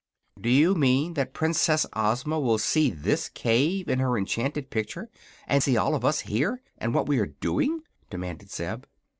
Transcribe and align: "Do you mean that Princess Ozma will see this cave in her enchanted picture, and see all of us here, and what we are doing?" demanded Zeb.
"Do 0.41 0.49
you 0.49 0.73
mean 0.73 1.13
that 1.13 1.35
Princess 1.35 1.85
Ozma 1.93 2.39
will 2.39 2.57
see 2.57 2.89
this 2.89 3.29
cave 3.29 3.87
in 3.87 3.99
her 3.99 4.17
enchanted 4.17 4.71
picture, 4.71 5.11
and 5.47 5.61
see 5.61 5.77
all 5.77 5.93
of 5.93 6.03
us 6.03 6.21
here, 6.21 6.63
and 6.79 6.95
what 6.95 7.05
we 7.07 7.19
are 7.19 7.27
doing?" 7.27 7.83
demanded 8.09 8.49
Zeb. 8.49 8.85